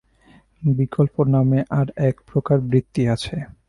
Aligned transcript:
বিকল্প-নামে 0.71 1.59
আর 1.79 1.87
এক 2.07 2.15
প্রকার 2.29 2.57
বৃত্তি 2.69 3.03
আছে। 3.15 3.35